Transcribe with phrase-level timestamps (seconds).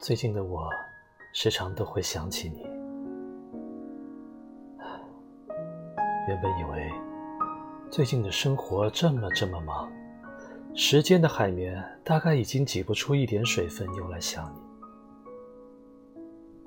[0.00, 0.70] 最近的我，
[1.34, 2.62] 时常都会想起你。
[6.26, 6.90] 原本以为，
[7.90, 9.92] 最近的生活这么这么忙，
[10.74, 14.60] 时间的海绵大概已经挤不出一点水分用来想你。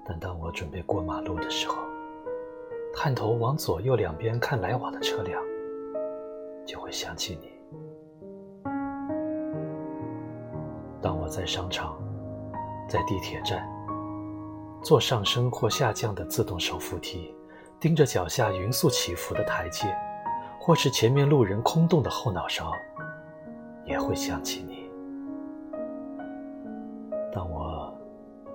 [0.06, 1.78] 但当我准备过马路的时候，
[2.96, 5.42] 探头往左右两边看来往的车辆，
[6.68, 7.52] 就会想起你。
[11.02, 11.98] 当我在商场。
[12.88, 13.68] 在地铁站，
[14.82, 17.34] 坐上升或下降的自动手扶梯，
[17.80, 19.88] 盯着脚下匀速起伏的台阶，
[20.60, 22.72] 或是前面路人空洞的后脑勺，
[23.86, 24.90] 也会想起你。
[27.34, 27.94] 当我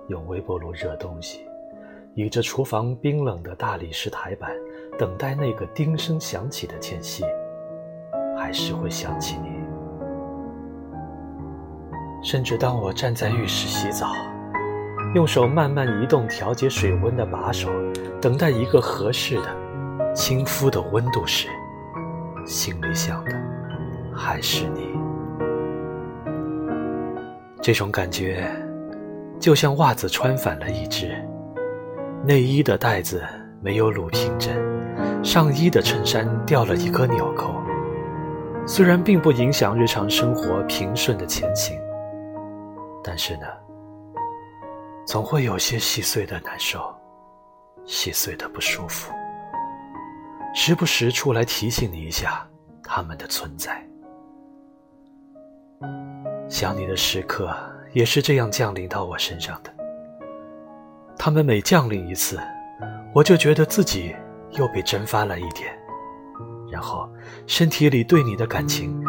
[0.07, 1.45] 用微波炉热东西，
[2.15, 4.51] 倚着厨房冰冷的大理石台板，
[4.97, 7.25] 等待那个叮声响起的间隙，
[8.37, 9.58] 还是会想起你。
[12.21, 14.11] 甚至当我站在浴室洗澡，
[15.15, 17.69] 用手慢慢移动调节水温的把手，
[18.21, 21.47] 等待一个合适的、亲肤的温度时，
[22.45, 23.31] 心里想的
[24.13, 24.89] 还是你。
[27.61, 28.49] 这种感觉，
[29.39, 31.15] 就像袜子穿反了一只，
[32.25, 33.23] 内衣的带子
[33.61, 34.53] 没有捋平整，
[35.23, 37.55] 上衣的衬衫掉了一个纽扣。
[38.65, 41.79] 虽然并不影响日常生活平顺的前行。
[43.03, 43.45] 但是呢，
[45.05, 46.93] 总会有些细碎的难受，
[47.85, 49.11] 细碎的不舒服，
[50.53, 52.47] 时不时出来提醒你一下
[52.83, 53.85] 他们的存在。
[56.49, 57.55] 想你的时刻
[57.93, 59.73] 也是这样降临到我身上的。
[61.17, 62.39] 他们每降临一次，
[63.13, 64.15] 我就觉得自己
[64.51, 65.77] 又被蒸发了一点，
[66.71, 67.09] 然后
[67.45, 68.99] 身体里对你的感情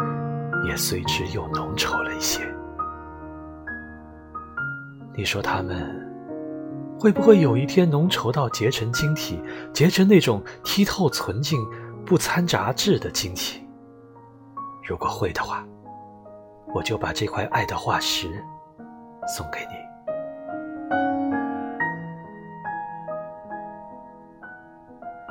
[0.67, 2.41] 也随之又浓稠了一些。
[5.13, 6.07] 你说他们
[6.99, 9.41] 会不会有一天浓稠到结成晶体，
[9.73, 11.59] 结成那种剔透纯净、
[12.05, 13.61] 不掺杂质的晶体？
[14.87, 15.65] 如果会的话，
[16.73, 18.27] 我就把这块爱的化石
[19.27, 19.90] 送给你。